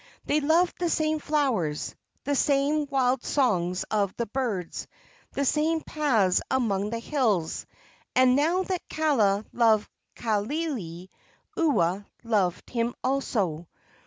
They 0.25 0.39
loved 0.39 0.79
the 0.79 0.89
same 0.89 1.19
flowers, 1.19 1.93
the 2.23 2.33
same 2.33 2.87
wild 2.89 3.23
songs 3.23 3.83
of 3.91 4.15
the 4.15 4.25
birds, 4.25 4.87
the 5.33 5.45
same 5.45 5.81
paths 5.81 6.41
among 6.49 6.89
the 6.89 6.97
hills, 6.97 7.67
and, 8.15 8.35
now 8.35 8.63
that 8.63 8.89
Kaala 8.89 9.45
loved 9.53 9.87
Kaaialii, 10.15 11.09
Ua 11.55 12.03
loved 12.23 12.67
him 12.71 12.95
also. 13.03 13.67